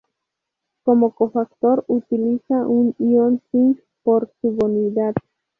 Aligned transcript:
Como 0.81 1.13
cofactor 1.13 1.85
utiliza 1.87 2.65
un 2.67 2.95
ion 2.97 3.39
zinc 3.51 3.77
por 4.01 4.31
subunidad. 4.41 5.13